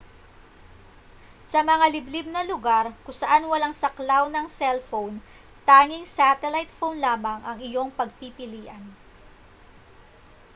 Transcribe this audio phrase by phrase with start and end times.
[1.51, 5.15] sa mga liblib na lugar kung saan walang saklaw ng cell phone
[5.67, 8.81] tanging satellite phone lamang ang iyong pagpipilian